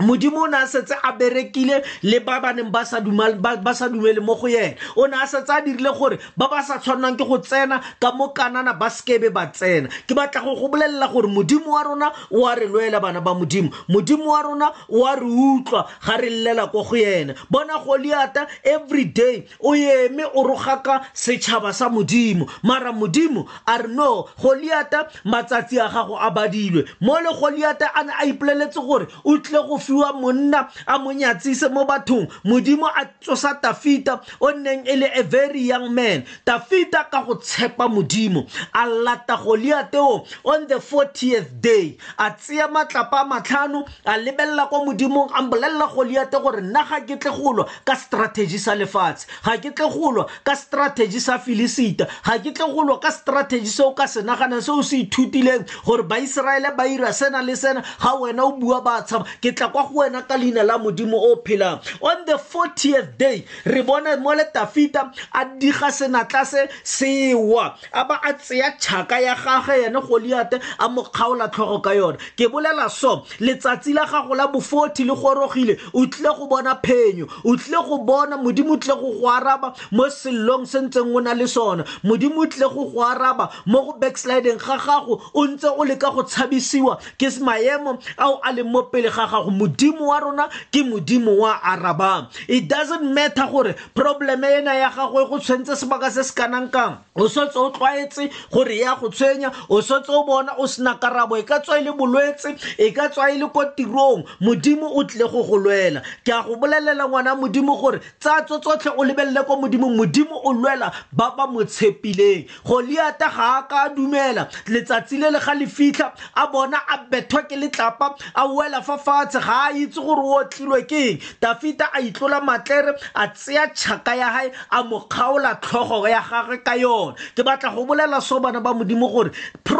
modimo 0.00 0.40
o 0.44 0.46
ne 0.46 0.56
a 0.56 0.66
setse 0.66 0.92
a 1.04 1.12
berekile 1.12 1.84
le 2.02 2.18
ba 2.20 2.40
ba 2.40 2.52
neng 2.54 2.70
ba 2.72 2.82
sa 2.84 2.98
dumele 3.00 4.20
mo 4.22 4.34
go 4.34 4.48
yena 4.48 4.74
o 4.96 5.04
ne 5.06 5.16
a 5.20 5.26
setse 5.26 5.50
a 5.50 5.60
dirile 5.60 5.92
gore 5.92 6.16
ba 6.36 6.48
ba 6.48 6.62
sa 6.62 6.78
tshwanang 6.80 7.14
ke 7.16 7.24
go 7.28 7.36
tsena 7.38 7.78
ka 8.00 8.10
mo 8.12 8.32
kanana 8.32 8.72
ba 8.72 8.88
sekebe 8.88 9.28
ba 9.28 9.52
tsena 9.52 9.88
ke 10.08 10.14
batla 10.16 10.40
go 10.40 10.56
go 10.56 10.68
bolelela 10.68 11.12
gore 11.12 11.28
modimo 11.28 11.68
wa 11.76 11.82
rona 11.82 12.10
o 12.32 12.46
a 12.48 12.54
re 12.56 12.66
lwela 12.66 13.00
bana 13.02 13.20
ba 13.20 13.34
modimo 13.34 13.68
modimo 13.88 14.24
wa 14.32 14.40
rona 14.42 14.72
o 14.88 15.04
a 15.06 15.14
re 15.16 15.26
utlwa 15.28 15.84
ga 16.06 16.16
re 16.16 16.30
llela 16.30 16.66
ko 16.72 16.82
go 16.84 16.96
yena 16.96 17.34
bona 17.50 17.76
goliata 17.84 18.46
every 18.64 19.04
day 19.04 19.44
o 19.60 19.74
eme 19.76 20.24
o 20.24 20.42
rogaka 20.42 21.02
setšhaba 21.12 21.72
sa 21.74 21.88
modimo 21.90 22.48
mara 22.64 22.92
modimo 22.92 23.44
a 23.66 23.76
re 23.76 23.88
no 23.92 24.24
goliata 24.40 25.04
matsatsi 25.24 25.76
a 25.78 25.88
gago 25.92 26.16
a 26.16 26.30
badilwe 26.30 26.88
mo 27.00 27.20
le 27.20 27.28
goliata 27.38 27.92
a 27.94 28.02
ne 28.04 28.12
a 28.16 28.24
ipoleletse 28.24 28.80
gore 28.80 29.06
o 29.24 29.36
tle 29.36 29.60
go 29.68 29.78
fiwa 29.82 30.12
monna 30.14 30.68
a 30.86 30.98
mo 30.98 31.10
nyatsise 31.12 31.68
mo 31.72 31.84
bathong 31.84 32.28
modimo 32.44 32.86
a 32.88 33.04
tsosa 33.20 33.54
tafita 33.62 34.20
o 34.40 34.50
neng 34.50 34.86
e 34.86 34.96
le 34.96 35.06
a 35.12 35.22
very 35.22 35.60
young 35.62 35.92
man 35.94 36.24
tafita 36.46 37.04
ka 37.10 37.22
go 37.24 37.34
tshepa 37.34 37.88
modimo 37.90 38.46
a 38.74 38.86
lata 38.86 39.36
goliateo 39.36 40.24
on 40.44 40.66
the 40.68 40.76
40th 40.76 41.60
day 41.60 41.98
a 42.18 42.30
tseya 42.30 42.68
matlapa 42.72 43.20
a 43.22 43.28
matlhano 43.28 43.82
a 44.06 44.16
lebelela 44.18 44.66
kwa 44.68 44.84
modimong 44.86 45.30
a 45.34 45.42
mpolelela 45.42 45.86
goliate 45.94 46.40
gore 46.42 46.62
nna 46.62 46.84
ga 46.84 47.00
ke 47.00 47.16
tle 47.18 47.30
golwa 47.32 47.66
ka 47.84 47.94
strategy 47.96 48.58
sa 48.58 48.74
lefatshe 48.74 49.26
ga 49.44 49.56
ke 49.58 49.70
tle 49.74 49.88
golwa 49.90 50.26
ka 50.44 50.54
strategy 50.56 51.20
sa 51.20 51.38
filisita 51.38 52.06
ga 52.24 52.38
ke 52.38 52.52
tle 52.54 52.68
golwa 52.72 53.00
ka 53.00 53.10
strategy 53.10 53.66
seo 53.66 53.92
ka 53.94 54.06
se 54.06 54.22
naganang 54.22 54.62
seo 54.62 54.82
se 54.82 55.02
ithutileng 55.02 55.66
gore 55.84 56.02
baiseraele 56.02 56.76
ba 56.76 56.86
ira 56.88 57.12
sena 57.12 57.42
le 57.42 57.56
sena 57.56 57.82
ga 57.98 58.14
wena 58.14 58.44
o 58.46 58.52
bua 58.56 58.80
ba 58.82 59.02
tshaba 59.02 59.26
ke 59.42 59.52
tla 59.52 59.71
kwa 59.72 59.82
go 59.84 59.98
wena 59.98 60.22
ka 60.26 60.36
leina 60.36 60.62
la 60.62 60.78
modimo 60.78 61.14
o 61.18 61.36
phelang 61.36 61.80
on 62.02 62.24
the 62.26 62.32
40th 62.32 63.16
day 63.18 63.44
re 63.64 63.82
bone 63.82 64.16
mole 64.22 64.42
tafita 64.54 65.12
a 65.32 65.44
diga 65.46 65.88
senatla 65.90 66.46
se 66.46 66.68
sewa 66.84 67.76
a 67.92 68.04
ba 68.06 68.20
a 68.22 68.32
tseya 68.34 68.76
tšhaka 68.78 69.20
ya 69.20 69.34
gage 69.34 69.86
ene 69.86 70.00
goliate 70.00 70.60
a 70.78 70.88
mo 70.88 71.02
kgaola 71.02 71.48
tlhogo 71.48 71.82
ka 71.82 71.90
yona 71.92 72.16
ke 72.36 72.48
bolela 72.48 72.90
so 72.90 73.24
letsatsi 73.40 73.92
la 73.94 74.04
gago 74.06 74.34
la 74.36 74.46
bo 74.46 74.60
40 74.60 75.04
le 75.06 75.14
gorogile 75.14 75.78
o 75.94 76.06
tlile 76.06 76.36
go 76.38 76.46
bona 76.46 76.74
phenyo 76.76 77.26
o 77.44 77.56
tlile 77.56 77.82
go 77.88 77.98
bona 77.98 78.36
modimo 78.36 78.72
o 78.72 78.76
tlile 78.76 78.96
go 79.00 79.12
go 79.20 79.28
araba 79.30 79.74
mo 79.90 80.04
sellong 80.08 80.66
se 80.66 80.78
ntseng 80.80 81.14
o 81.16 81.20
na 81.20 81.32
le 81.34 81.46
sona 81.48 81.84
modimo 82.04 82.44
o 82.44 82.46
tlile 82.46 82.68
go 82.74 82.84
go 82.90 83.00
araba 83.02 83.48
mo 83.66 83.82
go 83.84 83.92
backsliding 83.98 84.58
ga 84.58 84.76
gago 84.78 85.20
o 85.34 85.46
ntse 85.46 85.66
o 85.68 85.84
leka 85.84 86.10
go 86.10 86.22
tshabisiwa 86.22 86.96
ke 87.18 87.28
maemo 87.40 87.98
ao 88.18 88.40
a 88.42 88.52
leng 88.52 88.68
mo 88.68 88.82
pele 88.82 89.08
ga 89.08 89.26
gago 89.26 89.61
modimo 89.62 90.06
wa 90.08 90.18
rona 90.20 90.48
ke 90.70 90.82
modimo 90.82 91.36
wa 91.38 91.58
araba 91.62 92.28
it 92.48 92.66
doesn't 92.68 93.04
matter 93.14 93.46
gore 93.50 93.74
probleme 93.94 94.58
ena 94.58 94.74
ya 94.74 94.90
gagwe 94.90 95.28
go 95.28 95.38
tshwentse 95.38 95.76
sebaka 95.78 96.10
se 96.10 96.22
se 96.22 96.34
kanang 96.34 96.70
kang 96.72 96.98
o 97.16 97.28
setse 97.28 97.56
o 97.56 97.70
tlwaetse 97.70 98.30
gore 98.52 98.74
e 98.76 98.80
ya 98.80 98.94
go 98.96 99.08
tshwenya 99.08 99.52
o 99.70 99.80
setse 99.80 100.08
o 100.10 100.24
bona 100.26 100.54
o 100.58 100.66
sena 100.66 100.94
karabo 100.98 101.38
e 101.38 101.42
ka 101.42 101.60
tswa 101.60 101.78
e 101.80 101.84
le 101.84 101.92
bolwetse 101.92 102.56
e 102.78 102.90
ka 102.90 103.08
tswa 103.08 103.30
e 103.30 103.38
le 103.38 103.48
ko 103.50 103.62
tirong 103.76 104.24
modimo 104.40 104.86
o 104.96 105.04
tlile 105.04 105.30
go 105.30 105.42
go 105.42 105.56
lwela 105.58 106.02
ke 106.24 106.32
a 106.34 106.42
go 106.42 106.56
bolelela 106.56 107.06
ngwana 107.08 107.34
modimo 107.38 107.76
gore 107.80 108.00
tsatso 108.20 108.58
tsotlhe 108.58 108.94
o 108.96 109.04
lebelele 109.06 109.44
ko 109.46 109.56
modimong 109.56 109.94
modimo 109.96 110.40
o 110.44 110.52
lwela 110.52 110.90
ba 111.12 111.30
ba 111.36 111.46
mo 111.46 111.62
tshepileng 111.64 112.48
goliata 112.66 113.28
ga 113.30 113.62
a 113.62 113.62
ka 113.70 113.88
dumela 113.94 114.48
letsatsi 114.68 115.18
le 115.22 115.30
le 115.30 115.38
ga 115.38 115.54
le 115.54 115.66
fitlha 115.66 116.10
a 116.34 116.46
bona 116.50 116.78
a 116.88 116.98
bethwa 117.10 117.42
ke 117.46 117.54
letlapa 117.56 118.14
a 118.34 118.46
wela 118.46 118.82
fa 118.82 118.98
fatshe 118.98 119.38
ga 119.40 119.51
ga 119.52 119.68
a 119.68 119.72
itse 119.82 120.00
gore 120.04 120.24
o 120.38 120.42
tlilwe 120.52 120.82
ke 120.88 121.00
eng 121.10 121.18
tafita 121.42 121.88
a 121.92 122.00
itlola 122.08 122.40
matlere 122.48 122.94
a 123.14 123.28
tseya 123.28 123.66
tšhaka 123.76 124.14
ya 124.16 124.28
gae 124.36 124.52
a 124.70 124.82
mo 124.84 125.00
kgaola 125.08 125.54
tlhogo 125.60 126.08
ya 126.08 126.20
gagwe 126.28 126.56
ka 126.64 126.74
yone 126.82 127.14
ke 127.36 127.42
batla 127.44 127.74
go 127.74 127.84
bolela 127.86 128.20
so 128.22 128.40
bana 128.40 128.60
ba 128.60 128.72
modimo 128.72 129.10
gore 129.12 129.30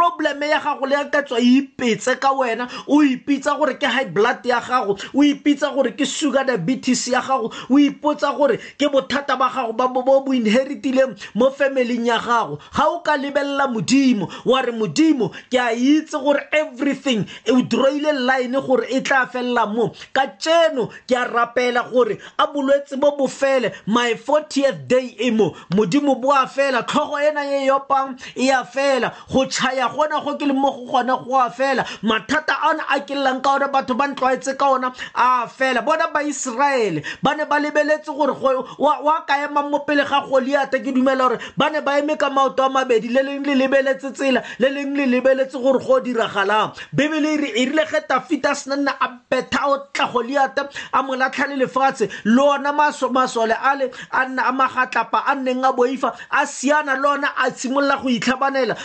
probleme 0.03 0.49
ya 0.49 0.61
gago 0.61 0.87
le 0.87 0.95
ya 0.97 1.05
ka 1.05 1.23
tswa 1.23 1.41
e 1.41 1.59
ipetse 1.59 2.17
ka 2.21 2.33
wena 2.33 2.69
o 2.87 3.03
ipitsa 3.03 3.55
gore 3.59 3.75
ke 3.79 3.87
high 3.87 4.11
blood 4.11 4.45
ya 4.47 4.61
gago 4.69 4.99
o 5.15 5.23
ipitsa 5.23 5.71
gore 5.75 5.93
ke 5.93 6.05
sugar 6.07 6.45
diabetes 6.45 7.07
ya 7.09 7.21
gago 7.21 7.53
o 7.71 7.79
ipotsa 7.79 8.35
gore 8.37 8.57
ke 8.57 8.89
bothata 8.93 9.37
ba 9.39 9.49
gago 9.55 9.73
ba 9.73 9.89
bo 9.89 10.03
bo 10.03 10.33
inheritileng 10.33 11.15
mo 11.35 11.51
familing 11.51 12.07
ya 12.07 12.19
gago 12.19 12.59
ga 12.77 12.89
o 12.89 12.99
ka 13.01 13.15
lebelela 13.17 13.67
modimo 13.69 14.29
wa 14.45 14.63
re 14.63 14.73
modimo 14.73 15.29
ke 15.51 15.59
a 15.61 15.71
itse 15.73 16.17
gore 16.19 16.43
everything 16.53 17.25
o 17.49 17.63
droile 17.63 18.13
line 18.13 18.59
gore 18.61 18.87
e 18.91 19.01
tla 19.03 19.27
felela 19.27 19.67
mo 19.67 19.93
ka 20.13 20.27
tseno 20.27 20.89
ke 21.07 21.15
a 21.15 21.25
rapela 21.27 21.85
gore 21.93 22.19
a 22.39 22.47
bolwetse 22.47 22.97
bo 22.99 23.17
bofele 23.17 23.73
my 23.87 24.15
40th 24.15 24.87
day 24.89 25.15
e 25.19 25.31
mo 25.31 25.55
modimo 25.71 26.19
bo 26.21 26.33
a 26.33 26.47
fela 26.47 26.83
tlhogo 26.83 27.21
ena 27.23 27.45
e 27.47 27.67
yopang 27.69 28.17
e 28.35 28.51
a 28.51 28.65
fela 28.65 29.13
go 29.31 29.47
tšhaya 29.47 29.92
gona 29.93 30.25
go 30.25 30.37
ke 30.37 30.43
le 30.47 30.53
mo 30.55 30.85
go 30.85 30.93
gona 30.93 31.17
go 31.25 31.35
a 31.41 31.51
fela 31.51 31.85
mathata 32.03 32.57
a 32.71 32.75
ne 32.75 32.83
a 32.91 33.01
ke 33.07 33.15
llang 33.17 33.41
ka 33.43 33.53
one 33.57 33.69
batho 33.73 33.95
ba 33.97 34.09
ntlwaetse 34.09 34.57
ka 34.59 34.71
ona 34.73 34.93
a 35.15 35.47
fela 35.47 35.85
bona 35.85 36.09
ba 36.13 36.21
baiseraele 36.23 37.03
ba 37.23 37.37
ne 37.37 37.45
ba 37.45 37.61
lebeletse 37.61 38.11
gore 38.11 38.33
wa 38.79 39.21
ka 39.29 39.37
emang 39.45 39.71
mo 39.71 39.79
pele 39.87 40.05
ga 40.05 40.25
goliata 40.27 40.79
ke 40.81 40.93
dumela 40.95 41.29
gore 41.29 41.39
ba 41.57 41.71
ne 41.71 41.81
ba 41.81 41.99
eme 41.99 42.17
ka 42.19 42.31
maoto 42.31 42.65
a 42.65 42.69
mabedi 42.69 43.09
le 43.09 43.23
leng 43.23 43.45
le 43.47 43.55
lebeletse 43.55 44.13
tsela 44.15 44.43
le 44.59 44.69
leng 44.69 44.97
le 44.97 45.07
lebeletse 45.07 45.55
gore 45.63 45.79
go 45.79 46.01
diragalang 46.01 46.73
bebele 46.93 47.37
e 47.37 47.37
re 47.37 47.49
e 47.65 47.65
rile 47.69 47.85
ge 47.91 48.01
tafita 48.09 48.51
a 48.53 48.55
sena 48.55 48.77
nna 48.77 48.93
a 49.01 49.09
betha 49.31 49.69
o 49.69 49.77
tla 49.93 50.09
goliata 50.13 50.69
a 50.93 51.03
mo 51.03 51.15
latlhale 51.17 51.57
lefatshe 51.57 52.09
le 52.25 52.41
ona 52.43 52.73
masole 52.73 53.53
ale 53.55 53.91
a 54.11 54.25
nna 54.29 54.43
a 54.49 54.53
magatlapa 54.53 55.25
a 55.27 55.35
nneng 55.37 55.65
a 55.65 55.73
boifa 55.73 56.13
a 56.31 56.45
siana 56.47 56.95
le 56.97 57.09
ona 57.09 57.35
a 57.37 57.51
simolola 57.51 57.97
go 58.03 58.09
itlhabanela 58.09 58.77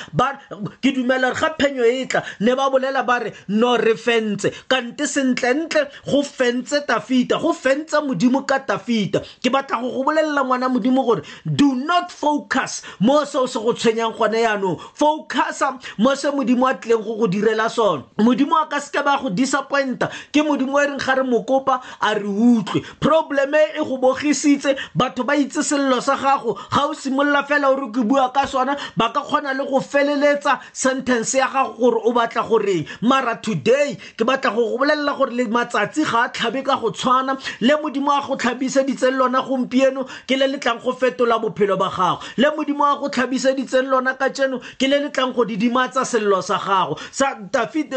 ke 0.81 0.96
dumela 0.97 1.33
re 1.33 1.39
ga 1.39 1.49
phenyo 1.59 1.85
e 1.85 2.05
tla 2.07 2.23
ne 2.39 2.55
ba 2.55 2.69
bolela 2.69 3.05
ba 3.05 3.19
re 3.23 3.33
no 3.49 3.77
re 3.77 3.93
fentse 3.95 4.51
kante 4.69 5.05
sentlentle 5.07 5.85
go 6.05 6.21
fentse 6.23 6.85
tafita 6.87 7.39
go 7.41 7.53
fentse 7.53 7.93
modimo 8.01 8.45
ka 8.47 8.59
tafita 8.59 9.21
ke 9.41 9.49
batla 9.53 9.81
go 9.81 9.91
go 9.91 10.03
bolelela 10.09 10.43
ngwana 10.43 10.69
modimo 10.69 11.05
gore 11.05 11.21
do 11.45 11.75
not 11.75 12.11
focus 12.11 12.81
mo 12.99 13.23
seo 13.25 13.47
se 13.47 13.59
go 13.59 13.73
tshwenyang 13.73 14.17
gone 14.17 14.37
yaanong 14.41 14.77
focusa 14.95 15.77
mo 15.97 16.15
se 16.15 16.29
modimo 16.31 16.67
a 16.67 16.73
tlileng 16.73 17.03
go 17.03 17.15
go 17.21 17.27
direla 17.27 17.69
sone 17.69 18.03
modimo 18.19 18.57
a 18.61 18.67
ka 18.67 18.79
seke 18.81 19.03
ba 19.05 19.17
go 19.21 19.29
disappointa 19.29 20.07
ke 20.33 20.41
modimo 20.45 20.81
e 20.81 20.87
reng 20.89 20.97
ga 21.01 21.13
re 21.21 21.23
mokopa 21.23 21.81
a 22.01 22.13
re 22.15 22.23
utlwe 22.25 22.81
probleme 22.99 23.59
e 23.77 23.83
go 23.85 23.97
bogisitse 24.01 24.75
batho 24.95 25.23
ba 25.27 25.35
itse 25.37 25.61
selelo 25.63 26.01
sa 26.01 26.15
gago 26.17 26.57
ga 26.73 26.85
o 26.89 26.93
simolola 26.93 27.43
fela 27.45 27.69
o 27.69 27.75
re 27.77 27.91
ke 27.93 28.01
bua 28.03 28.31
ka 28.33 28.47
sona 28.47 28.77
ba 28.97 29.11
ka 29.13 29.21
kgona 29.23 29.53
le 29.53 29.65
go 29.69 29.79
feleletsa 29.79 30.59
sentence 30.87 31.37
ya 31.37 31.47
gago 31.47 31.73
gore 31.77 31.99
o 32.05 32.13
batla 32.13 32.43
goreng 32.49 32.85
mara 33.11 33.35
today 33.41 33.97
ke 34.17 34.25
batla 34.29 34.51
go 34.57 34.63
bolelela 34.79 35.13
gore 35.19 35.31
le 35.39 35.45
matsatsi 35.55 36.05
ga 36.11 36.19
a 36.25 36.29
tlhabe 36.37 36.61
ka 36.69 36.77
go 36.83 36.91
tshwana 36.99 37.35
le 37.69 37.73
modimo 37.83 38.11
a 38.15 38.21
go 38.27 39.07
lona 39.21 39.41
gompieno 39.49 40.05
ke 40.29 40.37
le 40.41 40.47
le 40.53 40.57
tlang 40.65 40.81
go 40.83 40.93
fetola 41.01 41.39
bophelo 41.43 41.77
ba 41.81 41.89
gago 41.91 42.21
le 42.37 42.51
modimo 42.57 42.87
a 42.87 42.93
go 42.99 43.81
lona 43.91 44.13
ka 44.21 44.29
tseno 44.37 44.59
ke 44.79 44.87
le 44.91 44.99
le 45.03 45.09
tlang 45.17 45.35
go 45.35 45.43
didimatsa 45.51 46.05
sello 46.13 46.39
sa 46.41 46.57
gago 46.67 46.95
sa 47.11 47.33
david 47.57 47.91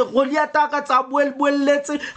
ka 0.55 0.81
tsa 0.81 0.99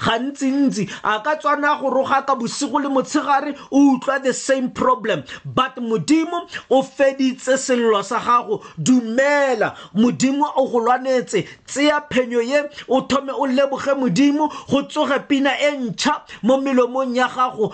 gantsintsi 0.06 0.88
a 1.04 1.20
ka 1.26 1.36
tswana 1.38 1.76
go 1.82 1.94
roga 1.98 2.20
ka 2.26 2.34
bosigo 2.36 2.82
le 2.84 2.90
motshegare 2.98 3.54
o 3.72 3.86
utlwa 3.94 4.18
the 4.24 4.34
same 4.34 4.72
problem 4.72 5.24
but 5.46 5.76
modimo 5.76 6.42
o 6.70 6.82
feditse 6.82 7.54
sello 7.68 8.02
sa 8.02 8.20
gago 8.30 8.62
dumela 8.90 9.74
modimo 9.94 10.50
o 10.64 10.68
go 10.68 10.80
lwanetse 10.80 11.46
tseya 11.68 12.02
phenyo 12.10 12.42
ye 12.48 12.64
o 12.88 13.02
thome 13.02 13.30
o 13.32 13.46
leboge 13.46 13.94
modimo 14.00 14.48
go 14.70 14.82
tsoge 14.84 15.28
pina 15.28 15.52
e 15.60 15.72
ntšha 15.78 16.24
mo 16.44 16.58
melomong 16.58 17.16
ya 17.16 17.28
gago 17.28 17.72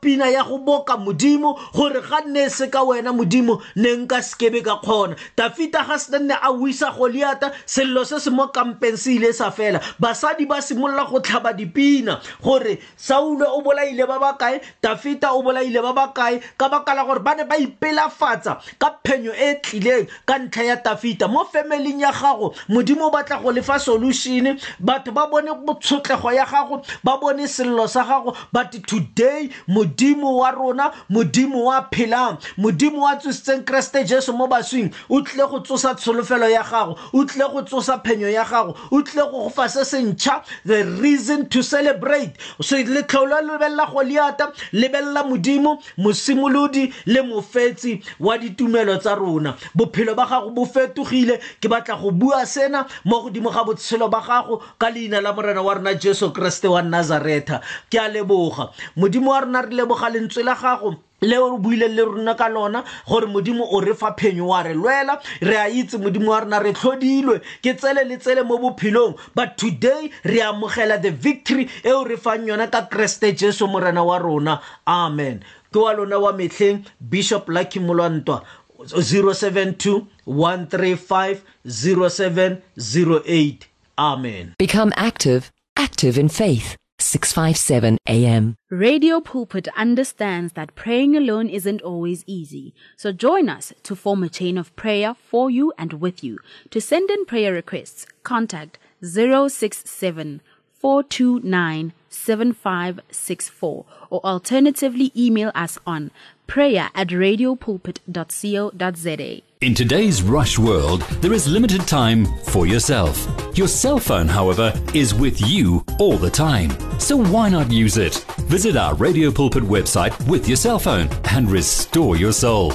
pina 0.00 0.28
ya 0.30 0.42
go 0.44 0.58
boka 0.58 0.96
modimo 0.96 1.56
gore 1.74 2.00
ga 2.00 2.20
nne 2.26 2.48
se 2.50 2.68
ka 2.68 2.82
wena 2.84 3.12
modimo 3.12 3.60
ne 3.76 3.96
nka 3.96 4.22
sekebe 4.22 4.62
ka 4.62 4.76
kgona 4.76 5.16
tafita 5.36 5.84
ga 5.86 5.98
se 5.98 6.18
nne 6.18 6.34
a 6.42 6.50
wisa 6.52 6.92
goliata 6.92 7.52
sello 7.66 8.04
se 8.04 8.18
se 8.20 8.30
mo 8.30 8.48
kampeng 8.48 8.96
se 8.96 9.14
ile 9.14 9.32
sa 9.32 9.50
fela 9.50 9.80
basadi 9.98 10.46
ba 10.46 10.60
simolola 10.60 11.04
go 11.08 11.20
tlhaba 11.20 11.52
dipina 11.52 12.20
gore 12.42 12.78
saulo 12.96 13.46
o 13.56 13.62
bolaile 13.62 14.06
ba 14.06 14.18
bakae 14.20 14.60
tafita 14.82 15.32
o 15.32 15.42
bolaile 15.42 15.82
ba 15.82 15.92
bakae 15.92 16.40
ka 16.58 16.68
baka 16.68 16.94
la 16.94 17.04
gore 17.04 17.20
ba 17.20 17.34
ne 17.34 17.44
ba 17.44 17.56
ipelafatsa 17.56 18.58
ka 18.78 18.98
phenyo 19.06 19.32
e 19.32 19.46
e 19.46 19.54
tlileng 19.62 20.06
ka 20.26 20.38
ntlha 20.38 20.64
ya 20.64 20.76
tafita 20.76 21.28
mo 21.28 21.44
femeling 21.44 22.00
ya 22.00 22.10
gago 22.12 22.25
gago 22.26 22.54
modimo 22.68 23.02
o 23.06 23.10
batla 23.10 23.40
go 23.42 23.52
lefa 23.52 23.78
solution 23.80 24.58
batho 24.82 25.12
ba 25.12 25.26
bone 25.30 25.50
tshotlego 25.80 26.32
ya 26.34 26.44
gago 26.46 26.82
ba 27.04 27.18
bone 27.18 27.46
sello 27.48 27.86
sa 27.88 28.04
gago 28.04 28.36
but 28.52 28.72
today 28.86 29.48
modimo 29.68 30.36
wa 30.38 30.50
rona 30.50 30.92
modimo 31.10 31.64
wa 31.64 31.82
phelang 31.90 32.38
modimo 32.58 33.02
wa 33.02 33.16
tsositseng 33.16 33.64
keresete 33.64 34.04
jesu 34.04 34.32
mo 34.32 34.46
baswing 34.46 34.90
o 35.08 35.20
tlile 35.22 35.46
go 35.50 35.60
tsosa 35.60 35.94
tsholofelo 35.94 36.48
ya 36.50 36.62
gago 36.62 36.98
o 37.12 37.24
tlile 37.24 37.48
go 37.52 37.62
tsosa 37.62 37.98
phenyo 38.04 38.30
ya 38.30 38.44
gago 38.44 38.76
o 38.90 39.02
tlile 39.02 39.24
go 39.30 39.42
go 39.44 39.50
fa 39.50 39.68
se 39.68 39.84
sentšha 39.84 40.42
the 40.64 40.84
reason 41.02 41.46
to 41.48 41.62
celebrate 41.62 42.32
so 42.62 42.76
letlholo 42.76 43.40
lebelela 43.40 43.86
goliata 43.92 44.52
lebelela 44.72 45.24
modimo 45.24 45.78
mosimolodi 45.98 46.92
le 47.06 47.22
mofetsi 47.22 48.02
wa 48.20 48.38
ditumelo 48.38 48.96
tsa 48.96 49.14
rona 49.14 49.54
bophelo 49.74 50.14
ba 50.14 50.26
gago 50.26 50.50
bo 50.50 50.64
fetogile 50.66 51.38
ke 51.60 51.68
batla 51.68 51.96
go 51.96 52.10
bua 52.18 52.46
sena 52.48 52.86
mo 53.04 53.22
godimo 53.28 53.50
ga 53.52 53.62
botshelo 53.62 54.08
ba 54.08 54.20
gago 54.24 54.62
ka 54.80 54.88
leina 54.88 55.20
la 55.20 55.32
morena 55.36 55.60
wa 55.62 55.74
rona 55.76 55.92
jesu 55.94 56.32
kereste 56.32 56.64
wa 56.68 56.80
nazareta 56.82 57.60
ke 57.92 57.98
a 58.00 58.08
leboga 58.08 58.70
modimo 58.96 59.30
wa 59.36 59.40
rona 59.44 59.60
re 59.62 59.70
leboga 59.76 60.08
lentswe 60.08 60.42
la 60.42 60.54
gago 60.56 60.96
le 61.20 61.36
o 61.36 61.58
buile 61.60 61.88
le 61.92 62.02
rona 62.08 62.32
ka 62.34 62.48
lona 62.48 62.82
gore 63.08 63.26
modimo 63.28 63.64
o 63.68 63.80
re 63.84 63.92
fa 63.94 64.14
phenyo 64.16 64.48
wa 64.48 64.62
re 64.64 64.72
lwela 64.74 65.20
re 65.44 65.56
a 65.60 65.68
itse 65.68 66.00
modimo 66.00 66.32
wa 66.32 66.40
rona 66.40 66.58
re 66.64 66.72
tlhodilwe 66.72 67.40
ke 67.62 67.76
tsele 67.76 68.04
le 68.08 68.16
tsele 68.16 68.42
mo 68.48 68.56
bophelong 68.64 69.12
but 69.36 69.56
today 69.60 70.08
re 70.24 70.40
amogela 70.40 70.96
the 71.02 71.10
victory 71.12 71.68
eo 71.84 72.00
re 72.08 72.16
fang 72.16 72.48
yona 72.48 72.68
ka 72.72 72.88
keresete 72.88 73.36
jesu 73.36 73.66
morena 73.68 74.00
wa 74.04 74.16
rona 74.18 74.60
amen 74.88 75.44
ke 75.72 75.76
wa 75.78 75.92
lona 75.92 76.16
wa 76.18 76.32
metlheng 76.32 76.80
bishop 77.00 77.48
lucky 77.52 77.76
molwantwa 77.80 78.40
072 78.90 80.06
135 80.24 81.44
0708. 81.68 83.66
Amen. 83.98 84.54
Become 84.58 84.92
active, 84.96 85.52
active 85.76 86.18
in 86.18 86.28
faith. 86.28 86.76
657 86.98 87.98
AM. 88.08 88.56
Radio 88.70 89.20
Pulpit 89.20 89.68
understands 89.76 90.54
that 90.54 90.74
praying 90.74 91.14
alone 91.14 91.48
isn't 91.48 91.82
always 91.82 92.24
easy. 92.26 92.74
So 92.96 93.12
join 93.12 93.50
us 93.50 93.72
to 93.82 93.94
form 93.94 94.22
a 94.22 94.30
chain 94.30 94.56
of 94.56 94.74
prayer 94.76 95.12
for 95.14 95.50
you 95.50 95.74
and 95.76 95.94
with 96.00 96.24
you. 96.24 96.38
To 96.70 96.80
send 96.80 97.10
in 97.10 97.26
prayer 97.26 97.52
requests, 97.52 98.06
contact 98.22 98.78
067 99.02 100.40
429 100.72 101.92
7564 102.16 103.84
or 104.10 104.20
alternatively 104.24 105.12
email 105.16 105.52
us 105.54 105.78
on 105.86 106.10
prayer 106.46 106.88
at 106.94 107.08
radiopulpit.co.za. 107.08 109.40
In 109.62 109.72
today's 109.74 110.22
rush 110.22 110.58
world, 110.58 111.00
there 111.20 111.32
is 111.32 111.48
limited 111.48 111.82
time 111.88 112.26
for 112.44 112.66
yourself. 112.66 113.26
Your 113.56 113.68
cell 113.68 113.98
phone, 113.98 114.28
however, 114.28 114.70
is 114.94 115.14
with 115.14 115.40
you 115.48 115.82
all 115.98 116.16
the 116.18 116.28
time. 116.30 116.70
So 117.00 117.16
why 117.16 117.48
not 117.48 117.72
use 117.72 117.96
it? 117.96 118.14
Visit 118.46 118.76
our 118.76 118.94
Radio 118.94 119.30
Pulpit 119.30 119.62
website 119.64 120.28
with 120.28 120.46
your 120.48 120.56
cell 120.58 120.78
phone 120.78 121.08
and 121.30 121.50
restore 121.50 122.16
your 122.16 122.32
soul. 122.32 122.74